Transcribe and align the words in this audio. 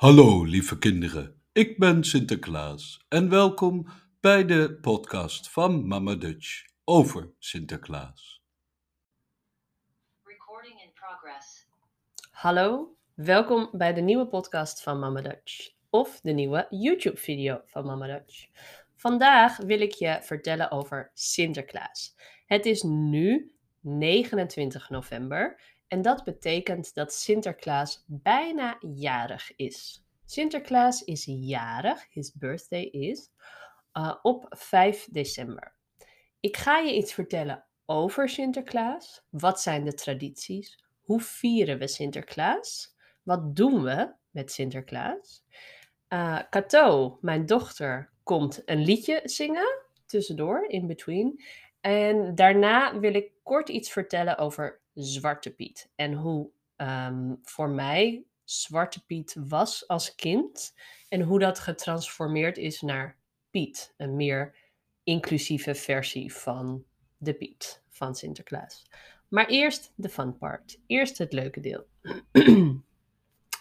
Hallo 0.00 0.44
lieve 0.44 0.78
kinderen, 0.78 1.42
ik 1.52 1.78
ben 1.78 2.04
Sinterklaas 2.04 3.04
en 3.08 3.28
welkom 3.28 3.86
bij 4.20 4.44
de 4.44 4.78
podcast 4.80 5.50
van 5.50 5.86
Mama 5.88 6.14
Dutch 6.14 6.64
over 6.84 7.30
Sinterklaas. 7.38 8.42
Recording 10.22 10.82
in 10.82 10.92
progress. 10.94 11.66
Hallo, 12.30 12.96
welkom 13.14 13.68
bij 13.72 13.92
de 13.92 14.00
nieuwe 14.00 14.26
podcast 14.26 14.82
van 14.82 14.98
Mama 14.98 15.20
Dutch. 15.20 15.70
Of 15.90 16.20
de 16.20 16.32
nieuwe 16.32 16.66
YouTube-video 16.70 17.60
van 17.64 17.84
Mama 17.86 18.06
Dutch. 18.06 18.46
Vandaag 18.96 19.56
wil 19.56 19.80
ik 19.80 19.92
je 19.92 20.18
vertellen 20.22 20.70
over 20.70 21.10
Sinterklaas. 21.14 22.16
Het 22.46 22.66
is 22.66 22.82
nu 22.82 23.52
29 23.80 24.90
november 24.90 25.60
en 25.90 26.02
dat 26.02 26.24
betekent 26.24 26.94
dat 26.94 27.14
Sinterklaas 27.14 28.04
bijna 28.06 28.78
jarig 28.94 29.56
is. 29.56 30.04
Sinterklaas 30.24 31.04
is 31.04 31.24
jarig, 31.24 32.06
his 32.10 32.32
birthday 32.32 32.82
is, 32.82 33.30
uh, 33.92 34.14
op 34.22 34.46
5 34.48 35.08
december. 35.10 35.74
Ik 36.40 36.56
ga 36.56 36.78
je 36.78 36.94
iets 36.96 37.12
vertellen 37.12 37.64
over 37.86 38.28
Sinterklaas. 38.28 39.22
Wat 39.28 39.60
zijn 39.60 39.84
de 39.84 39.94
tradities? 39.94 40.84
Hoe 41.00 41.20
vieren 41.20 41.78
we 41.78 41.88
Sinterklaas? 41.88 42.96
Wat 43.22 43.56
doen 43.56 43.82
we 43.82 44.12
met 44.30 44.52
Sinterklaas? 44.52 45.44
Uh, 46.08 46.38
Cato, 46.50 47.18
mijn 47.20 47.46
dochter, 47.46 48.10
komt 48.22 48.62
een 48.64 48.84
liedje 48.84 49.20
zingen, 49.24 49.82
tussendoor, 50.06 50.64
in 50.68 50.86
between. 50.86 51.42
En 51.80 52.34
daarna 52.34 52.98
wil 52.98 53.14
ik 53.14 53.32
kort 53.42 53.68
iets 53.68 53.90
vertellen 53.90 54.38
over 54.38 54.79
Zwarte 54.94 55.50
Piet. 55.50 55.90
En 55.94 56.12
hoe 56.12 56.50
um, 56.76 57.38
voor 57.42 57.68
mij 57.68 58.24
Zwarte 58.44 59.04
Piet 59.04 59.36
was 59.38 59.88
als 59.88 60.14
kind. 60.14 60.74
En 61.08 61.20
hoe 61.20 61.38
dat 61.38 61.58
getransformeerd 61.58 62.56
is 62.56 62.80
naar 62.80 63.16
Piet. 63.50 63.94
Een 63.96 64.16
meer 64.16 64.56
inclusieve 65.04 65.74
versie 65.74 66.34
van 66.34 66.84
de 67.16 67.34
Piet 67.34 67.82
van 67.88 68.14
Sinterklaas. 68.14 68.86
Maar 69.28 69.46
eerst 69.46 69.92
de 69.94 70.08
fun 70.08 70.38
part. 70.38 70.80
Eerst 70.86 71.18
het 71.18 71.32
leuke 71.32 71.60
deel. 71.60 71.86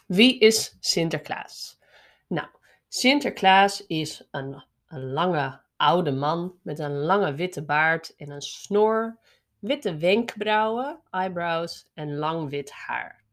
Wie 0.06 0.40
is 0.40 0.78
Sinterklaas? 0.80 1.80
Nou, 2.28 2.48
Sinterklaas 2.88 3.86
is 3.86 4.28
een, 4.32 4.64
een 4.88 5.12
lange 5.12 5.62
oude 5.76 6.12
man 6.12 6.60
met 6.62 6.80
een 6.80 6.98
lange 6.98 7.34
witte 7.34 7.64
baard 7.64 8.16
en 8.16 8.30
een 8.30 8.42
snor, 8.42 9.20
witte 9.60 9.98
wenkbrauwen, 9.98 11.02
eyebrows 11.10 11.90
en 11.94 12.16
lang 12.16 12.50
wit 12.50 12.72
haar. 12.72 13.24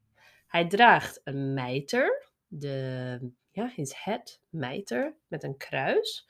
Hij 0.47 0.67
draagt 0.67 1.21
een 1.25 1.55
mijter, 1.55 2.31
de, 2.47 3.31
ja, 3.51 3.67
his 3.75 3.95
head, 4.05 4.41
mijter, 4.49 5.17
met 5.27 5.43
een 5.43 5.57
kruis 5.57 6.29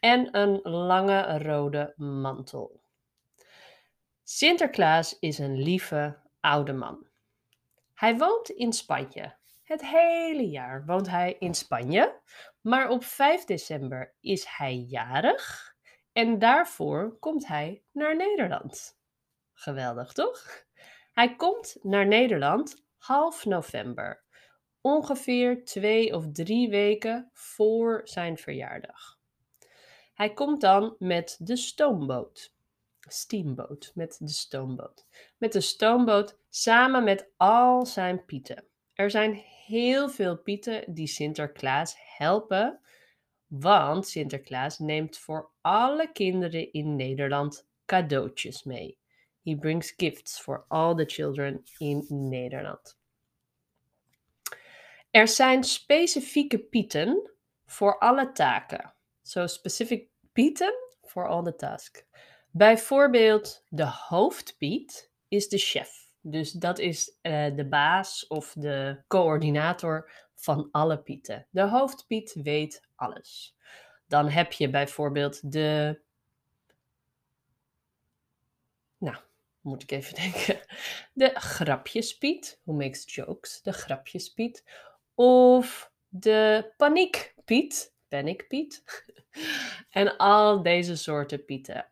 en 0.00 0.36
een 0.36 0.60
lange 0.62 1.38
rode 1.38 1.92
mantel. 1.96 2.80
Sinterklaas 4.22 5.18
is 5.18 5.38
een 5.38 5.62
lieve 5.62 6.16
oude 6.40 6.72
man. 6.72 7.06
Hij 7.94 8.16
woont 8.16 8.48
in 8.48 8.72
Spanje. 8.72 9.34
Het 9.62 9.86
hele 9.86 10.48
jaar 10.48 10.84
woont 10.86 11.08
hij 11.08 11.36
in 11.38 11.54
Spanje, 11.54 12.20
maar 12.60 12.88
op 12.88 13.04
5 13.04 13.44
december 13.44 14.14
is 14.20 14.44
hij 14.48 14.74
jarig 14.74 15.74
en 16.12 16.38
daarvoor 16.38 17.18
komt 17.18 17.46
hij 17.46 17.82
naar 17.92 18.16
Nederland. 18.16 18.98
Geweldig, 19.58 20.12
toch? 20.12 20.64
Hij 21.12 21.36
komt 21.36 21.76
naar 21.82 22.06
Nederland 22.06 22.84
half 22.96 23.44
november, 23.44 24.22
ongeveer 24.80 25.64
twee 25.64 26.14
of 26.14 26.24
drie 26.32 26.70
weken 26.70 27.30
voor 27.32 28.00
zijn 28.04 28.36
verjaardag. 28.36 29.18
Hij 30.14 30.32
komt 30.32 30.60
dan 30.60 30.96
met 30.98 31.36
de 31.38 31.56
stoomboot. 31.56 32.54
Steamboot, 33.00 33.92
met 33.94 34.16
de 34.18 34.28
stoomboot. 34.28 35.06
Met 35.36 35.52
de 35.52 35.60
stoomboot 35.60 36.38
samen 36.48 37.04
met 37.04 37.30
al 37.36 37.86
zijn 37.86 38.24
pieten. 38.24 38.64
Er 38.92 39.10
zijn 39.10 39.34
heel 39.66 40.08
veel 40.08 40.36
pieten 40.38 40.94
die 40.94 41.06
Sinterklaas 41.06 41.96
helpen, 41.98 42.80
want 43.46 44.08
Sinterklaas 44.08 44.78
neemt 44.78 45.18
voor 45.18 45.50
alle 45.60 46.12
kinderen 46.12 46.72
in 46.72 46.96
Nederland 46.96 47.66
cadeautjes 47.86 48.62
mee. 48.62 48.98
He 49.46 49.54
brings 49.54 49.92
gifts 49.96 50.40
for 50.40 50.64
all 50.68 50.96
the 50.96 51.04
children 51.04 51.62
in 51.78 52.06
Nederland. 52.08 52.98
Er 55.10 55.28
zijn 55.28 55.64
specifieke 55.64 56.58
pieten 56.58 57.30
voor 57.66 57.98
alle 57.98 58.32
taken. 58.32 58.94
So 59.22 59.46
specific 59.46 60.08
pieten 60.32 60.74
for 61.02 61.28
all 61.28 61.42
the 61.42 61.54
tasks. 61.54 62.04
Bijvoorbeeld 62.50 63.64
de 63.68 63.86
hoofdpiet 63.86 65.10
is 65.28 65.48
de 65.48 65.58
chef. 65.58 66.10
Dus 66.20 66.52
dat 66.52 66.78
is 66.78 67.18
uh, 67.22 67.56
de 67.56 67.66
baas 67.68 68.26
of 68.26 68.52
de 68.52 69.02
coördinator 69.06 70.10
van 70.34 70.68
alle 70.70 71.02
pieten. 71.02 71.46
De 71.50 71.68
hoofdpiet 71.68 72.34
weet 72.42 72.88
alles. 72.94 73.56
Dan 74.06 74.28
heb 74.28 74.52
je 74.52 74.70
bijvoorbeeld 74.70 75.52
de. 75.52 76.00
Nou, 78.98 79.16
moet 79.66 79.82
ik 79.82 79.90
even 79.90 80.14
denken. 80.22 80.60
De 81.12 81.30
grapjespiet. 81.34 82.60
Who 82.64 82.72
makes 82.76 83.14
jokes? 83.14 83.62
De 83.62 83.72
grapjespiet. 83.72 84.64
Of 85.14 85.92
de 86.08 86.72
paniekpiet. 86.76 87.94
Panic 88.08 88.46
en 89.90 90.16
al 90.16 90.62
deze 90.62 90.96
soorten 90.96 91.44
pieten. 91.44 91.86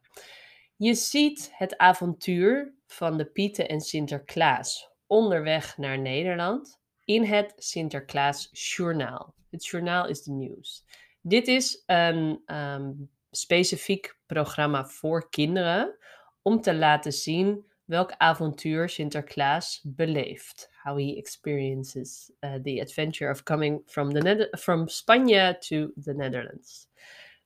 Je 0.76 0.94
ziet 0.94 1.50
het 1.52 1.78
avontuur 1.78 2.74
van 2.86 3.16
de 3.16 3.24
Pieten 3.24 3.68
en 3.68 3.80
Sinterklaas 3.80 4.90
onderweg 5.06 5.76
naar 5.76 5.98
Nederland 5.98 6.80
in 7.04 7.24
het 7.24 7.52
Sinterklaas 7.56 8.48
Journaal. 8.52 9.34
Het 9.50 9.66
journaal 9.66 10.08
is 10.08 10.22
de 10.22 10.32
nieuws. 10.32 10.84
Dit 11.20 11.48
is 11.48 11.82
een 11.86 12.42
um, 12.46 13.10
specifiek 13.30 14.16
programma 14.26 14.86
voor 14.86 15.30
kinderen 15.30 15.98
om 16.44 16.60
te 16.60 16.74
laten 16.74 17.12
zien 17.12 17.64
welk 17.84 18.14
avontuur 18.16 18.88
Sinterklaas 18.88 19.80
beleeft. 19.84 20.70
How 20.82 20.96
he 20.96 21.16
experiences 21.16 22.32
uh, 22.40 22.54
the 22.62 22.80
adventure 22.80 23.30
of 23.30 23.42
coming 23.42 23.82
from, 23.86 24.12
the 24.12 24.48
from 24.58 24.88
Spanje 24.88 25.58
to 25.58 25.92
the 26.02 26.14
Netherlands. 26.14 26.88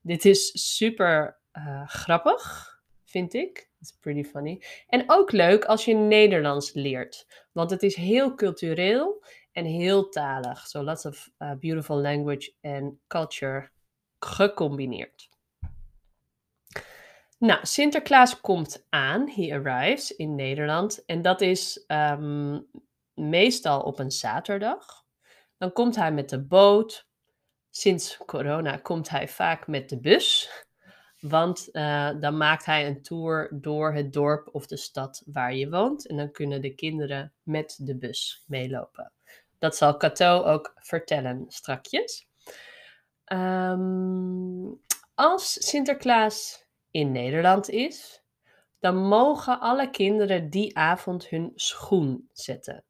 Dit 0.01 0.25
is 0.25 0.51
super 0.75 1.41
uh, 1.53 1.89
grappig 1.89 2.77
vind 3.05 3.35
ik. 3.35 3.71
It's 3.81 3.93
pretty 3.93 4.25
funny. 4.25 4.63
En 4.87 5.05
ook 5.07 5.33
leuk 5.33 5.65
als 5.65 5.85
je 5.85 5.95
Nederlands 5.95 6.73
leert. 6.73 7.27
Want 7.53 7.71
het 7.71 7.83
is 7.83 7.95
heel 7.95 8.35
cultureel 8.35 9.25
en 9.53 9.65
heel 9.65 10.09
talig. 10.09 10.67
So 10.67 10.83
lots 10.83 11.07
of 11.07 11.31
uh, 11.39 11.53
beautiful 11.55 11.97
language 11.97 12.53
and 12.63 12.95
culture 13.07 13.71
gecombineerd. 14.19 15.29
Nou, 17.38 17.66
Sinterklaas 17.66 18.41
komt 18.41 18.87
aan, 18.88 19.28
he 19.28 19.54
arrives 19.54 20.16
in 20.16 20.34
Nederland. 20.34 21.04
En 21.04 21.22
dat 21.22 21.41
is 21.41 21.84
um, 21.87 22.66
meestal 23.15 23.81
op 23.81 23.99
een 23.99 24.10
zaterdag. 24.10 25.04
Dan 25.59 25.72
komt 25.72 25.97
hij 25.97 26.12
met 26.12 26.28
de 26.28 26.44
boot. 26.44 27.06
Sinds 27.71 28.16
corona 28.26 28.76
komt 28.76 29.09
hij 29.09 29.28
vaak 29.28 29.66
met 29.66 29.88
de 29.88 30.00
bus. 30.00 30.50
Want 31.21 31.69
uh, 31.72 32.10
dan 32.21 32.37
maakt 32.37 32.65
hij 32.65 32.87
een 32.87 33.03
tour 33.03 33.49
door 33.60 33.94
het 33.94 34.12
dorp 34.12 34.49
of 34.53 34.66
de 34.66 34.76
stad 34.76 35.22
waar 35.26 35.55
je 35.55 35.70
woont. 35.70 36.06
En 36.06 36.16
dan 36.16 36.31
kunnen 36.31 36.62
de 36.62 36.75
kinderen 36.75 37.32
met 37.43 37.78
de 37.82 37.97
bus 37.97 38.44
meelopen. 38.47 39.12
Dat 39.59 39.76
zal 39.76 39.97
Cato 39.97 40.43
ook 40.43 40.72
vertellen 40.76 41.44
strakjes. 41.49 42.29
Um, 43.32 44.82
als 45.14 45.69
Sinterklaas 45.69 46.67
in 46.90 47.12
Nederland 47.12 47.70
is, 47.70 48.23
dan 48.79 48.96
mogen 48.96 49.61
alle 49.61 49.90
kinderen 49.90 50.50
die 50.50 50.76
avond 50.76 51.29
hun 51.29 51.52
schoen 51.55 52.29
zetten. 52.32 52.85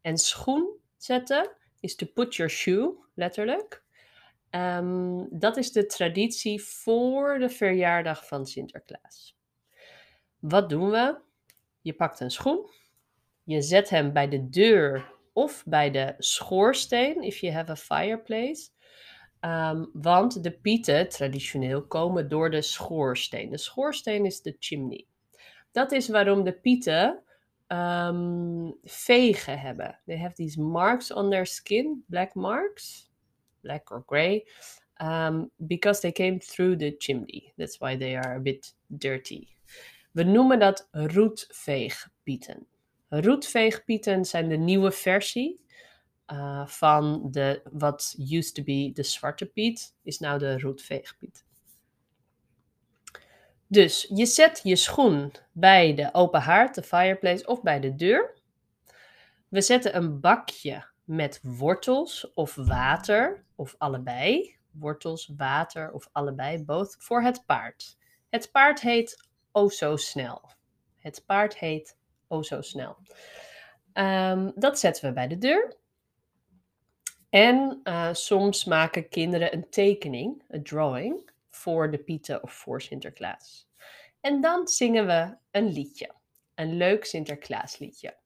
En 0.00 0.18
schoen 0.18 0.78
zetten 0.96 1.50
is 1.80 1.94
to 1.94 2.06
put 2.06 2.34
your 2.34 2.50
shoe, 2.50 2.94
letterlijk. 3.14 3.82
Um, 4.50 5.28
dat 5.30 5.56
is 5.56 5.72
de 5.72 5.86
traditie 5.86 6.62
voor 6.62 7.38
de 7.38 7.50
verjaardag 7.50 8.26
van 8.26 8.46
Sinterklaas. 8.46 9.36
Wat 10.38 10.68
doen 10.68 10.90
we? 10.90 11.18
Je 11.80 11.92
pakt 11.92 12.20
een 12.20 12.30
schoen, 12.30 12.70
je 13.42 13.62
zet 13.62 13.90
hem 13.90 14.12
bij 14.12 14.28
de 14.28 14.48
deur 14.48 15.12
of 15.32 15.62
bij 15.66 15.90
de 15.90 16.14
schoorsteen, 16.18 17.22
if 17.22 17.38
you 17.38 17.52
have 17.52 17.70
a 17.70 17.76
fireplace. 17.76 18.68
Um, 19.44 19.90
want 19.92 20.42
de 20.42 20.50
pieten 20.50 21.08
traditioneel 21.08 21.86
komen 21.86 22.28
door 22.28 22.50
de 22.50 22.62
schoorsteen. 22.62 23.50
De 23.50 23.58
schoorsteen 23.58 24.24
is 24.24 24.42
de 24.42 24.56
chimney. 24.58 25.06
Dat 25.72 25.92
is 25.92 26.08
waarom 26.08 26.44
de 26.44 26.52
pieten 26.52 27.22
um, 27.68 28.76
vegen 28.82 29.58
hebben. 29.58 30.00
They 30.06 30.18
have 30.18 30.34
these 30.34 30.60
marks 30.60 31.12
on 31.12 31.30
their 31.30 31.46
skin, 31.46 32.04
black 32.08 32.34
marks 32.34 33.12
black 33.64 33.90
or 33.90 34.04
gray, 34.06 34.44
um, 35.00 35.50
because 35.66 36.00
they 36.00 36.12
came 36.12 36.38
through 36.38 36.76
the 36.76 36.96
chimney. 37.00 37.52
That's 37.58 37.80
why 37.80 37.96
they 37.96 38.14
are 38.14 38.36
a 38.36 38.40
bit 38.40 38.74
dirty. 38.86 39.48
We 40.12 40.24
noemen 40.24 40.58
dat 40.58 40.88
roetveegpieten. 40.90 42.66
Roetveegpieten 43.08 44.24
zijn 44.24 44.48
de 44.48 44.56
nieuwe 44.56 44.90
versie 44.92 45.63
uh, 46.32 46.66
van 46.66 47.28
de, 47.30 47.62
wat 47.72 48.14
used 48.18 48.54
to 48.54 48.62
be 48.62 48.90
de 48.92 49.02
zwarte 49.02 49.46
piet, 49.46 49.94
is 50.02 50.18
nou 50.18 50.38
de 50.38 50.58
roetveegpiet. 50.60 51.44
Dus 53.66 54.06
je 54.14 54.26
zet 54.26 54.60
je 54.62 54.76
schoen 54.76 55.32
bij 55.52 55.94
de 55.94 56.08
open 56.12 56.40
haard, 56.40 56.74
de 56.74 56.82
fireplace, 56.82 57.46
of 57.46 57.62
bij 57.62 57.80
de 57.80 57.94
deur. 57.94 58.34
We 59.48 59.60
zetten 59.60 59.96
een 59.96 60.20
bakje 60.20 60.84
met 61.04 61.40
wortels 61.42 62.32
of 62.34 62.54
water, 62.54 63.44
of 63.54 63.74
allebei. 63.78 64.56
Wortels, 64.70 65.32
water 65.36 65.92
of 65.92 66.08
allebei, 66.12 66.64
both, 66.64 66.96
voor 66.98 67.22
het 67.22 67.46
paard. 67.46 67.98
Het 68.28 68.50
paard 68.52 68.80
heet 68.80 69.28
O 69.52 69.68
Zo 69.68 69.96
Snel. 69.96 70.50
Het 70.98 71.22
paard 71.26 71.58
heet 71.58 71.96
O 72.28 72.42
Zo 72.42 72.60
Snel. 72.60 72.96
Um, 73.92 74.52
dat 74.54 74.78
zetten 74.78 75.04
we 75.04 75.12
bij 75.12 75.28
de 75.28 75.38
deur. 75.38 75.76
En 77.34 77.80
uh, 77.84 78.08
soms 78.12 78.64
maken 78.64 79.08
kinderen 79.08 79.54
een 79.54 79.68
tekening, 79.70 80.42
een 80.48 80.62
drawing, 80.62 81.30
voor 81.50 81.90
de 81.90 81.98
Pieten 81.98 82.42
of 82.42 82.52
voor 82.52 82.82
Sinterklaas. 82.82 83.68
En 84.20 84.40
dan 84.40 84.68
zingen 84.68 85.06
we 85.06 85.36
een 85.50 85.72
liedje. 85.72 86.10
Een 86.54 86.76
leuk 86.76 87.04
Sinterklaasliedje. 87.04 88.16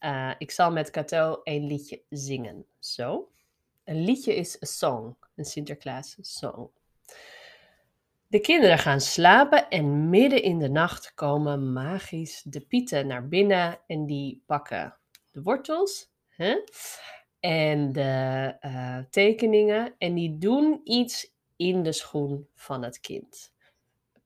Uh, 0.00 0.30
ik 0.38 0.50
zal 0.50 0.72
met 0.72 0.90
Cato 0.90 1.40
een 1.42 1.66
liedje 1.66 2.02
zingen. 2.08 2.66
Zo. 2.78 3.30
Een 3.84 4.04
liedje 4.04 4.34
is 4.34 4.56
een 4.60 4.68
song, 4.68 5.16
een 5.36 5.44
Sinterklaas 5.44 6.16
song. 6.20 6.70
De 8.26 8.40
kinderen 8.40 8.78
gaan 8.78 9.00
slapen 9.00 9.68
en 9.68 10.08
midden 10.08 10.42
in 10.42 10.58
de 10.58 10.70
nacht 10.70 11.14
komen 11.14 11.72
magisch 11.72 12.42
de 12.42 12.60
pieten 12.60 13.06
naar 13.06 13.28
binnen 13.28 13.78
en 13.86 14.06
die 14.06 14.42
pakken 14.46 14.96
de 15.30 15.42
wortels 15.42 16.10
en 17.40 17.92
de 17.92 18.54
uh, 18.60 18.98
tekeningen 19.10 19.94
en 19.98 20.14
die 20.14 20.38
doen 20.38 20.80
iets 20.84 21.32
in 21.56 21.82
de 21.82 21.92
schoen 21.92 22.48
van 22.54 22.82
het 22.82 23.00
kind. 23.00 23.52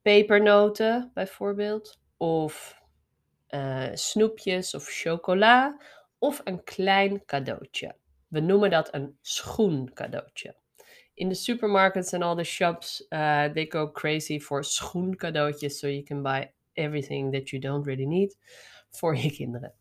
Pepernoten 0.03 1.11
bijvoorbeeld, 1.15 2.01
of 2.17 2.83
uh, 3.51 3.89
snoepjes 3.93 4.75
of 4.75 4.87
chocola, 4.89 5.81
of 6.19 6.41
een 6.45 6.65
klein 6.65 7.25
cadeautje. 7.25 7.97
We 8.29 8.41
noemen 8.41 8.71
dat 8.71 8.95
een 8.95 9.19
schoencadeautje. 9.21 10.57
In 11.15 11.29
de 11.29 11.35
supermarkets 11.35 12.13
en 12.13 12.23
all 12.23 12.37
the 12.37 12.45
shops, 12.45 13.07
uh, 13.09 13.45
they 13.45 13.67
go 13.69 13.91
crazy 13.91 14.41
for 14.41 14.65
schoencadeautjes, 14.65 15.79
so 15.79 15.89
you 15.89 16.03
can 16.03 16.23
buy 16.23 16.53
everything 16.73 17.33
that 17.33 17.49
you 17.49 17.63
don't 17.63 17.87
really 17.87 18.07
need 18.07 18.39
voor 18.91 19.17
je 19.17 19.33
kinderen. 19.33 19.75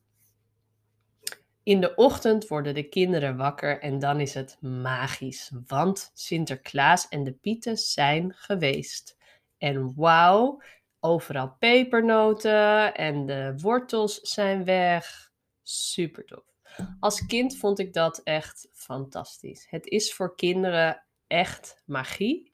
In 1.63 1.81
de 1.81 1.95
ochtend 1.95 2.47
worden 2.47 2.73
de 2.73 2.89
kinderen 2.89 3.37
wakker 3.37 3.79
en 3.79 3.99
dan 3.99 4.19
is 4.19 4.33
het 4.33 4.57
magisch, 4.61 5.51
want 5.67 6.11
Sinterklaas 6.13 7.07
en 7.07 7.23
de 7.23 7.33
Pieten 7.33 7.77
zijn 7.77 8.33
geweest. 8.33 9.17
En 9.57 9.93
wauw, 9.95 10.61
overal 10.99 11.55
pepernoten 11.59 12.93
en 12.93 13.25
de 13.25 13.53
wortels 13.61 14.19
zijn 14.21 14.63
weg. 14.63 15.31
Super 15.61 16.25
tof. 16.25 16.53
Als 16.99 17.25
kind 17.25 17.57
vond 17.57 17.79
ik 17.79 17.93
dat 17.93 18.21
echt 18.23 18.67
fantastisch. 18.71 19.65
Het 19.69 19.85
is 19.87 20.13
voor 20.13 20.35
kinderen 20.35 21.03
echt 21.27 21.81
magie 21.85 22.53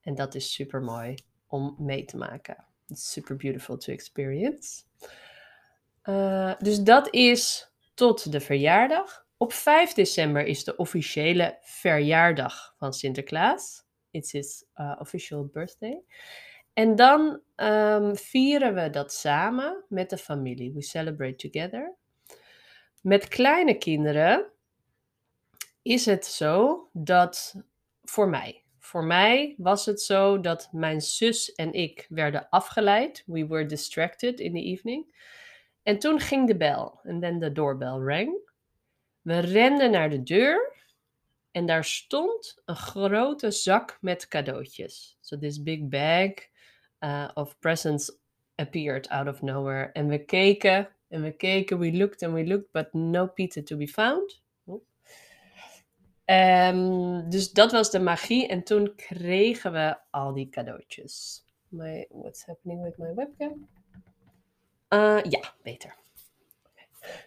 en 0.00 0.14
dat 0.14 0.34
is 0.34 0.52
super 0.52 0.82
mooi 0.82 1.14
om 1.46 1.74
mee 1.78 2.04
te 2.04 2.16
maken. 2.16 2.64
Super 2.86 3.36
beautiful 3.36 3.76
to 3.76 3.92
experience. 3.92 4.82
Uh, 6.04 6.54
dus 6.58 6.82
dat 6.82 7.14
is 7.14 7.67
tot 7.98 8.32
de 8.32 8.40
verjaardag. 8.40 9.26
Op 9.36 9.52
5 9.52 9.92
december 9.92 10.46
is 10.46 10.64
de 10.64 10.76
officiële 10.76 11.58
verjaardag 11.60 12.74
van 12.76 12.92
Sinterklaas. 12.92 13.84
It's 14.10 14.32
his 14.32 14.64
uh, 14.76 14.96
official 14.98 15.44
birthday. 15.44 16.02
En 16.72 16.96
dan 16.96 17.40
um, 17.56 18.16
vieren 18.16 18.74
we 18.74 18.90
dat 18.90 19.12
samen 19.12 19.84
met 19.88 20.10
de 20.10 20.18
familie. 20.18 20.72
We 20.72 20.82
celebrate 20.82 21.48
together. 21.48 21.94
Met 23.02 23.28
kleine 23.28 23.78
kinderen 23.78 24.50
is 25.82 26.06
het 26.06 26.26
zo 26.26 26.88
dat 26.92 27.54
voor 28.02 28.28
mij, 28.28 28.64
voor 28.78 29.04
mij 29.04 29.54
was 29.56 29.86
het 29.86 30.00
zo 30.00 30.40
dat 30.40 30.68
mijn 30.72 31.00
zus 31.00 31.54
en 31.54 31.72
ik 31.72 32.06
werden 32.08 32.48
afgeleid. 32.48 33.22
We 33.26 33.46
were 33.46 33.66
distracted 33.66 34.40
in 34.40 34.52
the 34.52 34.62
evening. 34.62 35.16
En 35.88 35.98
toen 35.98 36.20
ging 36.20 36.46
de 36.46 36.56
bel 36.56 37.00
en 37.02 37.20
dan 37.20 37.38
de 37.38 37.52
doorbel 37.52 38.04
rang. 38.04 38.38
We 39.20 39.38
renden 39.38 39.90
naar 39.90 40.10
de 40.10 40.22
deur 40.22 40.72
en 41.50 41.66
daar 41.66 41.84
stond 41.84 42.62
een 42.64 42.76
grote 42.76 43.50
zak 43.50 43.98
met 44.00 44.28
cadeautjes. 44.28 45.16
So 45.20 45.38
this 45.38 45.62
big 45.62 45.88
bag 45.88 46.30
uh, 47.00 47.28
of 47.34 47.58
presents 47.58 48.18
appeared 48.54 49.08
out 49.08 49.28
of 49.28 49.42
nowhere. 49.42 49.92
En 49.92 50.08
we 50.08 50.24
keken 50.24 50.88
en 51.08 51.22
we 51.22 51.32
keken, 51.32 51.78
we 51.78 51.92
looked 51.92 52.22
and 52.22 52.34
we 52.34 52.46
looked, 52.46 52.72
but 52.72 52.92
no 52.92 53.26
Peter 53.26 53.64
to 53.64 53.76
be 53.76 53.88
found. 53.88 54.42
Um, 56.24 57.30
dus 57.30 57.52
dat 57.52 57.72
was 57.72 57.90
de 57.90 58.00
magie 58.00 58.48
en 58.48 58.62
toen 58.62 58.94
kregen 58.94 59.72
we 59.72 59.96
al 60.10 60.32
die 60.32 60.48
cadeautjes. 60.48 61.44
My, 61.68 62.06
what's 62.08 62.46
happening 62.46 62.82
with 62.82 62.98
my 62.98 63.14
webcam? 63.14 63.68
Uh, 64.88 65.22
ja, 65.22 65.54
beter. 65.62 65.96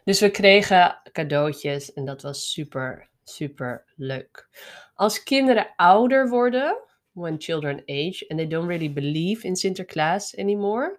Dus 0.03 0.19
we 0.19 0.29
kregen 0.29 1.01
cadeautjes 1.11 1.93
en 1.93 2.05
dat 2.05 2.21
was 2.21 2.51
super, 2.51 3.09
super 3.23 3.85
leuk. 3.95 4.47
Als 4.95 5.23
kinderen 5.23 5.73
ouder 5.75 6.29
worden, 6.29 6.77
when 7.13 7.37
children 7.37 7.83
age 7.87 8.25
and 8.29 8.39
they 8.39 8.47
don't 8.47 8.67
really 8.67 8.89
believe 8.89 9.47
in 9.47 9.55
Sinterklaas 9.55 10.33
anymore, 10.35 10.97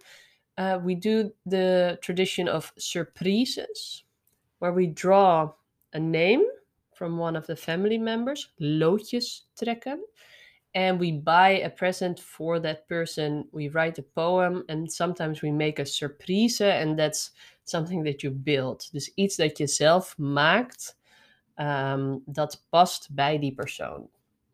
uh, 0.57 0.77
we 0.83 0.95
do 0.95 1.33
the 1.45 1.97
tradition 1.99 2.47
of 2.47 2.71
surprises, 2.75 4.05
where 4.59 4.73
we 4.73 4.87
draw 4.87 5.53
a 5.93 5.99
name 5.99 6.43
from 6.93 7.17
one 7.17 7.35
of 7.35 7.45
the 7.45 7.55
family 7.55 7.97
members, 7.97 8.53
loodjes 8.59 9.47
trekken. 9.55 9.99
And 10.73 10.99
we 10.99 11.11
buy 11.11 11.61
a 11.63 11.69
present 11.69 12.19
for 12.19 12.59
that 12.59 12.87
person. 12.87 13.47
We 13.51 13.69
write 13.69 13.99
a 13.99 14.03
poem 14.03 14.63
and 14.67 14.91
sometimes 14.91 15.41
we 15.41 15.51
make 15.51 15.79
a 15.79 15.85
surprise 15.85 16.61
and 16.61 16.97
that's 16.97 17.31
something 17.63 18.03
that 18.03 18.21
you 18.23 18.31
build. 18.31 18.91
Dus 18.91 19.11
iets 19.15 19.35
dat 19.35 19.57
je 19.57 19.67
zelf 19.67 20.17
maakt 20.17 20.97
um, 21.55 22.21
dat 22.25 22.65
past 22.69 23.09
bij 23.11 23.39
die 23.39 23.53
persoon. 23.53 24.09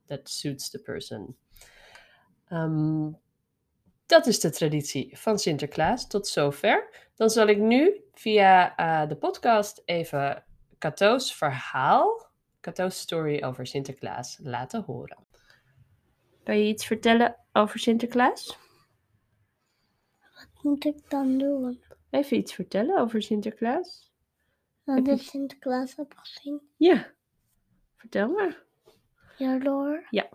That 0.05 0.29
suits 0.29 0.69
the 0.69 0.79
person. 0.79 1.35
Um, 2.51 3.17
dat 4.05 4.27
is 4.27 4.39
de 4.39 4.49
traditie 4.49 5.17
van 5.17 5.39
Sinterklaas 5.39 6.07
tot 6.07 6.27
zover. 6.27 7.09
Dan 7.15 7.29
zal 7.29 7.47
ik 7.47 7.57
nu 7.57 8.01
via 8.13 8.79
uh, 8.79 9.09
de 9.09 9.15
podcast 9.15 9.81
even 9.85 10.43
Cato's 10.77 11.33
verhaal, 11.33 12.27
Cato's 12.61 12.99
story 12.99 13.43
over 13.43 13.67
Sinterklaas 13.67 14.39
laten 14.41 14.83
horen. 14.83 15.28
Kan 16.49 16.57
je 16.57 16.67
iets 16.67 16.85
vertellen 16.85 17.35
over 17.53 17.79
Sinterklaas? 17.79 18.57
Wat 20.19 20.63
moet 20.63 20.85
ik 20.85 21.09
dan 21.09 21.37
doen? 21.37 21.83
Even 22.09 22.37
iets 22.37 22.53
vertellen 22.53 22.99
over 22.99 23.21
Sinterklaas. 23.21 24.11
Dat 24.83 25.07
ik 25.07 25.21
Sinterklaas 25.21 25.95
heb 25.95 26.13
gezien. 26.17 26.61
Ja, 26.77 27.11
vertel 27.95 28.27
maar. 28.27 28.63
Ja, 29.37 29.59
door. 29.59 30.07
Ja. 30.09 30.29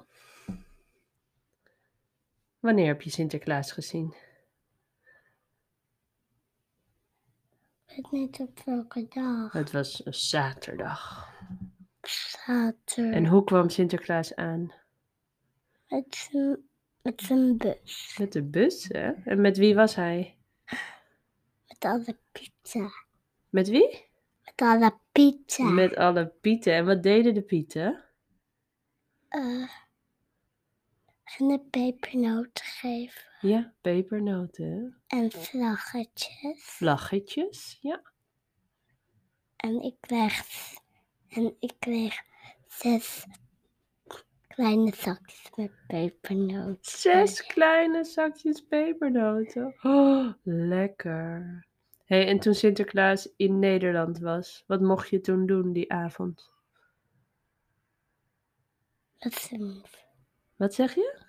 Wanneer 2.59 2.87
heb 2.87 3.02
je 3.02 3.11
Sinterklaas 3.11 3.73
gezien? 3.73 4.14
Ik 7.87 8.06
weet 8.06 8.11
niet 8.11 8.40
op 8.40 8.61
welke 8.64 9.09
dag. 9.09 9.52
Het 9.52 9.73
was 9.73 10.06
een 10.06 10.14
zaterdag. 10.14 11.28
Zaterdag. 12.02 13.14
En 13.14 13.26
hoe 13.26 13.44
kwam 13.44 13.68
Sinterklaas 13.68 14.35
aan? 14.35 14.83
Met 15.95 16.15
zijn, 16.15 16.69
met 17.03 17.21
zijn 17.21 17.57
bus. 17.57 18.17
Met 18.19 18.33
de 18.33 18.43
bus, 18.43 18.89
hè? 18.89 19.13
En 19.13 19.41
met 19.41 19.57
wie 19.57 19.75
was 19.75 19.95
hij? 19.95 20.39
Met 21.67 21.85
alle 21.85 22.19
pizza. 22.33 22.91
Met 23.49 23.69
wie? 23.69 24.09
Met 24.45 24.63
alle 24.69 24.99
pizza. 25.13 25.65
Met 25.65 25.97
alle 25.97 26.27
pieten. 26.41 26.75
En 26.75 26.85
wat 26.85 27.03
deden 27.03 27.35
de 27.35 27.43
pieten? 27.43 28.05
Uh, 29.31 29.69
gingen 31.25 31.69
pepernoten 31.71 32.65
geven. 32.65 33.23
Ja, 33.41 33.75
pepernoten. 33.81 35.03
En 35.07 35.31
vlaggetjes. 35.31 36.63
Vlaggetjes, 36.63 37.79
ja. 37.81 38.03
En 39.57 39.81
ik 39.83 39.97
kreeg, 40.01 40.47
en 41.29 41.57
ik 41.59 41.75
kreeg 41.79 42.23
zes 42.69 43.27
kleine 44.55 44.93
zakjes 44.95 45.51
met 45.57 45.71
pepernoten. 45.87 46.79
Zes 46.81 47.47
kleine 47.47 48.05
zakjes 48.05 48.61
pepernoten. 48.61 49.75
Oh, 49.83 50.33
lekker. 50.43 51.67
hey, 52.05 52.27
en 52.27 52.39
toen 52.39 52.55
Sinterklaas 52.55 53.29
in 53.37 53.59
Nederland 53.59 54.19
was, 54.19 54.65
wat 54.67 54.81
mocht 54.81 55.09
je 55.09 55.21
toen 55.21 55.47
doen 55.47 55.73
die 55.73 55.93
avond? 55.93 56.51
Zo'n 59.19 59.83
Wat 60.57 60.75
zeg 60.75 60.95
je? 60.95 61.23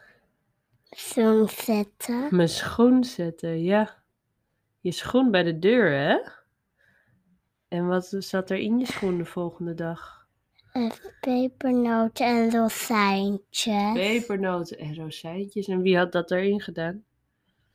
zo'n 0.90 1.48
zetten. 1.50 2.36
Mijn 2.36 2.50
schoen 2.50 3.04
zetten, 3.04 3.64
ja. 3.64 4.04
Je 4.80 4.92
schoen 4.92 5.32
bij 5.32 5.44
de 5.44 5.60
deur, 5.60 5.92
hè? 5.92 6.20
En 7.68 7.88
wat 7.88 8.16
zat 8.20 8.50
er 8.50 8.58
in 8.58 8.80
je 8.80 8.86
schoen 8.86 9.18
de 9.18 9.26
volgende 9.26 9.74
dag? 9.74 10.25
En 10.76 10.92
pepernoten 11.20 12.26
en 12.26 12.52
rozijntjes. 12.52 13.94
Pepernoten 13.94 14.78
en 14.78 14.96
rozijntjes. 14.96 15.68
En 15.68 15.82
wie 15.82 15.98
had 15.98 16.12
dat 16.12 16.32
erin 16.32 16.62
gedaan? 16.62 17.04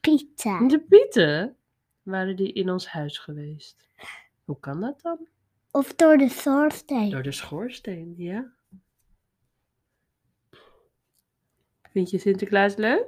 Pita. 0.00 0.66
De 0.68 0.80
pieten 0.80 1.56
waren 2.02 2.36
die 2.36 2.52
in 2.52 2.70
ons 2.70 2.86
huis 2.86 3.18
geweest. 3.18 3.88
Hoe 4.44 4.60
kan 4.60 4.80
dat 4.80 5.00
dan? 5.02 5.28
Of 5.70 5.94
door 5.94 6.16
de 6.16 6.28
schoorsteen. 6.28 7.10
Door 7.10 7.22
de 7.22 7.32
schoorsteen, 7.32 8.14
ja. 8.16 8.52
Vind 11.82 12.10
je 12.10 12.18
Sinterklaas 12.18 12.76
leuk? 12.76 13.06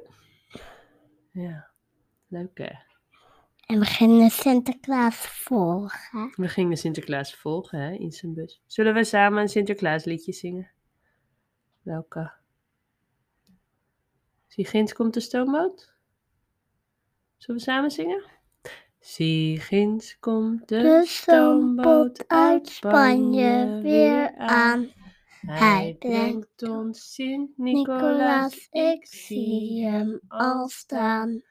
Ja, 1.31 1.71
leuk 2.29 2.59
hè. 2.59 2.92
En 3.73 3.79
we 3.79 3.85
gingen 3.85 4.31
Sinterklaas 4.31 5.17
volgen. 5.17 6.33
We 6.37 6.49
gingen 6.49 6.77
Sinterklaas 6.77 7.35
volgen 7.35 7.79
hè, 7.79 7.93
in 7.93 8.13
zijn 8.13 8.35
bus. 8.35 8.63
Zullen 8.67 8.95
we 8.95 9.05
samen 9.05 9.43
een 9.43 9.49
Sinterklaasliedje 9.49 10.33
zingen? 10.33 10.71
Welke? 11.83 12.33
Zie 14.47 14.93
komt 14.93 15.15
de 15.15 15.21
stoomboot? 15.21 15.95
Zullen 17.37 17.61
we 17.61 17.67
samen 17.67 17.91
zingen? 17.91 18.25
Zie 18.99 20.17
komt 20.21 20.69
de, 20.69 20.83
De 20.83 21.03
stoomboot 21.07 22.29
uit 22.29 22.69
Spanje 22.69 23.81
weer 23.83 24.35
aan. 24.37 24.91
Hij 25.47 25.97
brengt 25.99 26.63
ons 26.63 27.15
Sint-Nicolaas, 27.15 28.01
Nicolaas, 28.01 28.69
ik 28.71 29.07
zie 29.07 29.87
hem 29.87 30.21
al 30.29 30.69
staan. 30.69 31.43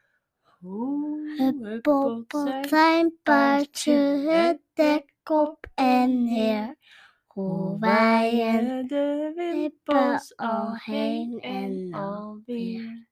Het 0.62 1.82
poppelt 1.82 2.68
zijn 2.68 3.18
paardje, 3.22 3.92
het 4.28 4.60
dek 4.72 5.12
op 5.30 5.66
en 5.74 6.24
neer. 6.24 6.76
Hoe 7.26 7.78
waaien 7.78 8.86
de 8.86 9.32
wippels 9.34 10.36
al 10.36 10.76
heen 10.76 11.40
en 11.40 11.92
alweer. 11.92 13.08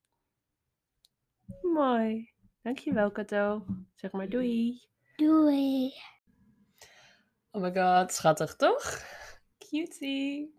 Mooi. 1.63 2.31
Dankjewel, 2.63 3.11
Kato. 3.11 3.65
Zeg 3.95 4.13
maar 4.13 4.29
doei. 4.29 4.81
Doei. 5.17 5.93
Oh 7.51 7.63
my 7.63 7.73
god, 7.75 8.13
schattig 8.13 8.57
toch? 8.57 9.03
Cutie. 9.59 10.55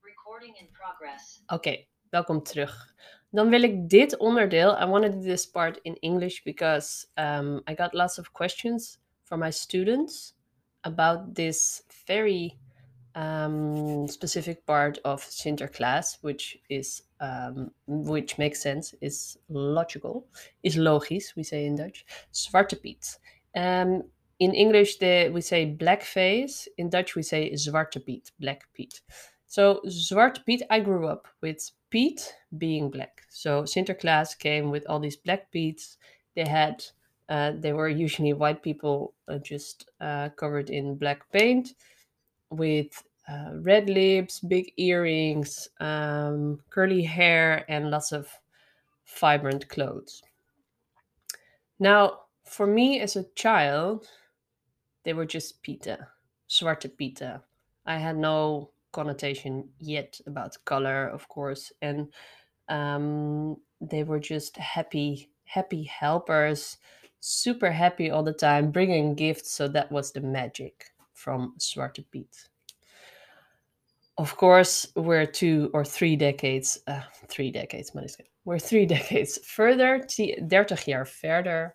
Recording 0.00 0.58
in 0.58 0.70
progress. 0.72 1.42
Oké, 1.46 1.86
welkom 2.10 2.42
terug. 2.42 2.94
Dan 3.30 3.48
wil 3.48 3.62
ik 3.62 3.88
dit 3.88 4.16
onderdeel. 4.16 4.80
I 4.80 4.84
want 4.84 5.04
to 5.04 5.10
do 5.10 5.20
this 5.20 5.50
part 5.50 5.78
in 5.82 5.96
English 6.00 6.42
because 6.42 7.06
um, 7.14 7.60
I 7.64 7.74
got 7.74 7.92
lots 7.92 8.18
of 8.18 8.32
questions 8.32 8.98
from 9.24 9.38
my 9.38 9.50
students 9.50 10.34
about 10.80 11.34
this 11.34 11.84
very 12.06 12.58
um, 13.14 14.08
specific 14.08 14.64
part 14.66 14.98
of 15.04 15.22
Sinterklaas, 15.22 16.18
which 16.22 16.58
is 16.68 17.02
um, 17.20 17.70
which 17.86 18.38
makes 18.38 18.62
sense, 18.62 18.94
is 19.00 19.38
logical, 19.48 20.26
is 20.62 20.76
logisch. 20.76 21.36
We 21.36 21.42
say 21.42 21.66
in 21.66 21.76
Dutch, 21.76 22.04
Zwarte 22.32 22.80
Piet. 22.80 23.18
Um, 23.54 24.04
in 24.38 24.54
English, 24.54 24.96
they, 24.98 25.28
we 25.28 25.42
say 25.42 25.76
blackface. 25.76 26.66
In 26.78 26.88
Dutch, 26.88 27.14
we 27.14 27.22
say 27.22 27.52
Zwarte 27.52 28.04
Piet, 28.04 28.32
Black 28.40 28.62
Piet. 28.72 29.02
So 29.50 29.80
Zwarte 29.88 30.46
Piet, 30.46 30.62
I 30.70 30.78
grew 30.78 31.08
up 31.08 31.26
with 31.40 31.72
Piet 31.90 32.36
being 32.56 32.88
black. 32.88 33.22
So 33.28 33.64
Sinterklaas 33.64 34.38
came 34.38 34.70
with 34.70 34.86
all 34.88 35.00
these 35.00 35.16
black 35.16 35.50
Piets. 35.50 35.96
They 36.36 36.46
had, 36.46 36.84
uh, 37.28 37.54
they 37.58 37.72
were 37.72 37.88
usually 37.88 38.32
white 38.32 38.62
people 38.62 39.12
uh, 39.26 39.38
just 39.38 39.90
uh, 40.00 40.28
covered 40.36 40.70
in 40.70 40.94
black 40.94 41.28
paint 41.32 41.74
with 42.50 43.02
uh, 43.28 43.54
red 43.54 43.90
lips, 43.90 44.38
big 44.38 44.72
earrings, 44.76 45.68
um, 45.80 46.60
curly 46.70 47.02
hair, 47.02 47.64
and 47.68 47.90
lots 47.90 48.12
of 48.12 48.28
vibrant 49.18 49.68
clothes. 49.68 50.22
Now, 51.80 52.20
for 52.44 52.68
me 52.68 53.00
as 53.00 53.16
a 53.16 53.26
child, 53.34 54.06
they 55.02 55.12
were 55.12 55.26
just 55.26 55.60
Pita, 55.64 56.06
Zwarte 56.48 56.96
Pita. 56.96 57.42
I 57.84 57.98
had 57.98 58.16
no 58.16 58.70
connotation 58.92 59.68
yet 59.78 60.20
about 60.26 60.56
color, 60.64 61.08
of 61.08 61.28
course, 61.28 61.72
and 61.82 62.08
um, 62.68 63.56
they 63.80 64.04
were 64.04 64.20
just 64.20 64.56
happy, 64.56 65.30
happy 65.44 65.84
helpers, 65.84 66.78
super 67.20 67.70
happy 67.70 68.10
all 68.10 68.22
the 68.22 68.32
time, 68.32 68.70
bringing 68.70 69.14
gifts. 69.14 69.52
So 69.52 69.68
that 69.68 69.90
was 69.90 70.12
the 70.12 70.20
magic 70.20 70.86
from 71.14 71.54
Zwarte 71.58 72.04
Piet. 72.10 72.48
Of 74.18 74.36
course, 74.36 74.86
we're 74.96 75.26
two 75.26 75.70
or 75.72 75.84
three 75.84 76.16
decades, 76.16 76.78
uh, 76.86 77.02
three 77.28 77.50
decades, 77.50 77.92
maar 77.94 78.04
is 78.04 78.16
het- 78.16 78.28
we're 78.44 78.58
three 78.58 78.86
decades 78.96 79.38
further, 79.44 80.04
t- 80.06 80.38
30 80.48 80.84
jaar 80.84 81.06
verder, 81.06 81.74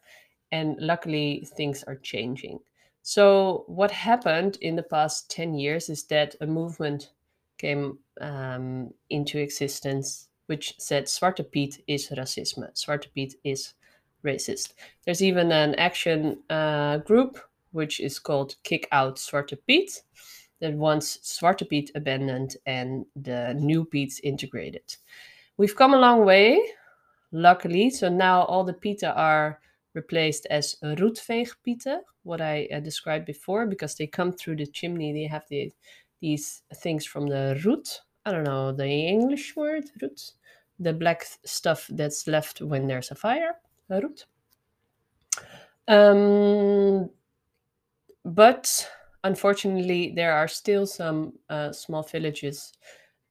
and 0.51 0.79
luckily 0.79 1.47
things 1.55 1.83
are 1.85 1.99
changing. 2.01 2.59
So, 3.07 3.65
what 3.67 3.91
happened 3.91 4.57
in 4.61 4.75
the 4.75 4.81
past 4.81 5.29
10 5.29 5.53
years 5.53 5.89
is 5.89 6.05
that 6.05 6.33
a 6.41 6.47
movement 6.47 7.11
came 7.59 7.99
um, 8.19 8.95
into 9.11 9.37
existence 9.37 10.29
which 10.47 10.73
said 10.79 11.05
Zwarte 11.05 11.51
Piet 11.51 11.83
is 11.85 12.09
racisme, 12.09 12.67
Zwarte 12.73 13.13
Piet 13.13 13.35
is 13.43 13.75
racist. 14.23 14.73
There's 15.05 15.21
even 15.21 15.51
an 15.51 15.75
action 15.75 16.41
uh, 16.49 16.97
group 16.97 17.37
which 17.73 17.99
is 17.99 18.17
called 18.17 18.55
Kick 18.63 18.87
Out 18.91 19.17
Zwarte 19.17 19.59
Piet 19.67 20.01
that 20.59 20.73
wants 20.73 21.17
Zwarte 21.17 21.69
Piet 21.69 21.91
abandoned 21.93 22.57
and 22.65 23.05
the 23.15 23.53
new 23.53 23.85
Piets 23.85 24.19
integrated. 24.23 24.95
We've 25.57 25.75
come 25.75 25.93
a 25.93 25.99
long 25.99 26.25
way, 26.25 26.59
luckily. 27.31 27.91
So 27.91 28.09
now 28.09 28.45
all 28.45 28.63
the 28.63 28.73
Pieten 28.73 29.13
are 29.15 29.59
replaced 29.95 30.45
as 30.49 30.75
roetveegpieten, 30.83 31.99
what 32.23 32.41
I 32.41 32.67
uh, 32.73 32.79
described 32.81 33.25
before, 33.25 33.65
because 33.65 33.95
they 33.95 34.07
come 34.07 34.33
through 34.33 34.57
the 34.57 34.67
chimney. 34.67 35.13
They 35.13 35.27
have 35.27 35.45
the, 35.49 35.71
these 36.21 36.61
things 36.75 37.05
from 37.05 37.27
the 37.27 37.59
root. 37.65 38.01
I 38.25 38.31
don't 38.31 38.43
know 38.43 38.71
the 38.71 38.85
English 38.85 39.55
word, 39.55 39.85
root. 40.01 40.33
The 40.79 40.93
black 40.93 41.25
stuff 41.45 41.87
that's 41.89 42.27
left 42.27 42.61
when 42.61 42.85
there's 42.85 43.11
a 43.11 43.15
fire, 43.15 43.55
root. 43.89 44.25
Um, 45.87 47.09
but 48.25 48.89
unfortunately, 49.23 50.13
there 50.15 50.33
are 50.33 50.47
still 50.47 50.85
some 50.85 51.33
uh, 51.49 51.71
small 51.71 52.03
villages 52.03 52.73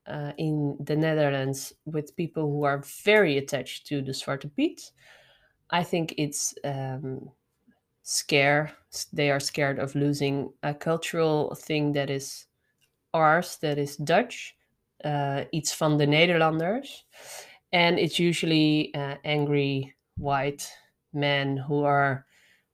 uh, 0.07 0.33
in 0.39 0.77
the 0.81 0.97
Netherlands 0.97 1.73
with 1.85 2.17
people 2.17 2.45
who 2.45 2.65
are 2.65 2.83
very 3.05 3.39
attached 3.39 3.87
to 3.89 4.03
the 4.03 4.13
Zwarte 4.13 4.51
Piet. 4.55 4.91
I 5.75 5.83
think 5.83 6.15
it's 6.17 6.55
um, 6.63 7.33
scare. 8.05 8.71
They 9.13 9.33
are 9.33 9.41
scared 9.41 9.81
of 9.81 9.97
losing 9.97 10.53
a 10.63 10.73
cultural 10.73 11.53
thing 11.57 11.93
that 11.95 12.11
is 12.11 12.47
ours, 13.13 13.57
that 13.61 13.77
is 13.77 13.97
Dutch. 13.97 14.55
Uh, 15.05 15.45
iets 15.53 15.75
van 15.75 15.99
de 15.99 16.07
Nederlanders. 16.07 17.03
And 17.73 17.99
it's 17.99 18.21
usually 18.21 18.95
uh, 18.95 19.17
angry 19.25 19.97
white 20.17 20.65
men 21.13 21.57
who 21.57 21.83
are 21.83 22.25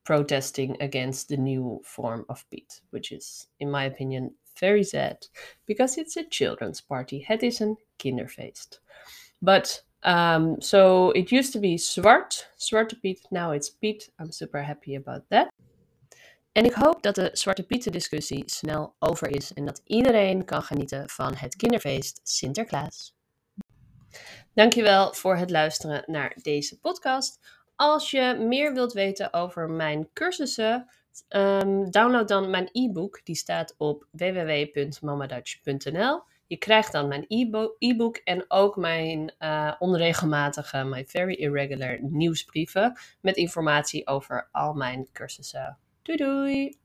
protesting 0.04 0.76
against 0.82 1.28
the 1.28 1.38
new 1.38 1.80
form 1.82 2.26
of 2.28 2.44
Piet, 2.50 2.82
which 2.90 3.12
is, 3.12 3.46
in 3.60 3.70
my 3.70 3.84
opinion, 3.84 4.34
very 4.58 4.84
sad 4.84 5.26
because 5.64 5.96
it's 5.96 6.18
a 6.18 6.24
children's 6.24 6.82
party. 6.82 7.24
Het 7.26 7.42
is 7.42 7.60
een 7.60 7.78
kinderfeest. 7.96 8.80
But 9.40 9.84
um, 10.02 10.56
so 10.58 11.10
it 11.10 11.30
used 11.30 11.52
to 11.52 11.60
be 11.60 11.78
Zwart, 11.78 12.48
Zwarte 12.56 13.00
Piet. 13.00 13.20
Now 13.30 13.54
it's 13.54 13.70
Piet. 13.70 14.10
I'm 14.18 14.32
super 14.32 14.62
happy 14.62 14.96
about 14.96 15.22
that. 15.28 15.48
En 16.52 16.64
ik 16.64 16.72
hoop 16.72 17.02
dat 17.02 17.14
de 17.14 17.30
Zwarte 17.32 17.62
Pieten 17.62 17.92
discussie 17.92 18.42
snel 18.46 18.94
over 18.98 19.28
is 19.28 19.52
en 19.52 19.64
dat 19.64 19.82
iedereen 19.84 20.44
kan 20.44 20.62
genieten 20.62 21.08
van 21.08 21.34
het 21.34 21.56
kinderfeest 21.56 22.20
Sinterklaas. 22.22 23.14
Dankjewel 24.54 25.14
voor 25.14 25.36
het 25.36 25.50
luisteren 25.50 26.02
naar 26.06 26.36
deze 26.42 26.80
podcast. 26.80 27.40
Als 27.76 28.10
je 28.10 28.44
meer 28.48 28.74
wilt 28.74 28.92
weten 28.92 29.32
over 29.32 29.70
mijn 29.70 30.08
cursussen, 30.12 30.88
ehm, 31.28 31.90
download 31.90 32.28
dan 32.28 32.50
mijn 32.50 32.68
e-book. 32.72 33.20
Die 33.24 33.34
staat 33.34 33.74
op 33.78 34.06
www.mamadutch.nl. 34.10 36.22
Je 36.50 36.56
krijgt 36.56 36.92
dan 36.92 37.08
mijn 37.08 37.24
e-bo- 37.28 37.74
e-book 37.78 38.16
en 38.16 38.44
ook 38.48 38.76
mijn 38.76 39.32
eh, 39.38 39.72
onregelmatige, 39.78 40.84
my 40.84 41.06
very 41.06 41.34
irregular 41.34 41.98
nieuwsbrieven 42.02 42.98
met 43.20 43.36
informatie 43.36 44.06
over 44.06 44.48
al 44.52 44.74
mijn 44.74 45.08
cursussen. 45.12 45.78
Doei 46.02 46.18
doei! 46.18 46.78